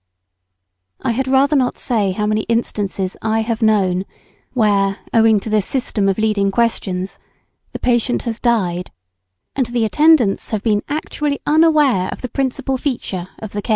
I 1.03 1.11
had 1.11 1.27
rather 1.27 1.55
not 1.55 1.77
say 1.77 2.09
how 2.11 2.25
many 2.25 2.41
instances 2.49 3.15
I 3.21 3.41
have 3.41 3.61
known, 3.61 4.05
where, 4.53 4.97
owing 5.13 5.39
to 5.41 5.49
this 5.51 5.67
system 5.67 6.09
of 6.09 6.17
leading 6.17 6.49
questions, 6.49 7.19
the 7.71 7.77
patient 7.77 8.23
has 8.23 8.39
died, 8.39 8.89
and 9.55 9.67
the 9.67 9.85
attendants 9.85 10.49
have 10.49 10.63
been 10.63 10.81
actually 10.89 11.39
unaware 11.45 12.09
of 12.11 12.21
the 12.21 12.29
principal 12.29 12.79
feature 12.79 13.27
of 13.37 13.51
the 13.51 13.61
case. 13.61 13.69